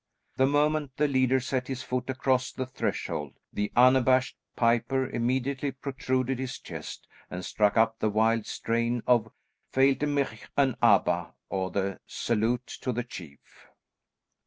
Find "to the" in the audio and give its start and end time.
12.81-13.03